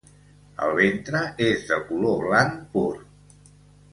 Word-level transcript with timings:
El 0.67 0.71
ventre 0.79 1.21
és 1.49 1.67
de 1.73 1.77
color 1.91 2.25
blanc 2.31 2.57
pur. 2.77 2.89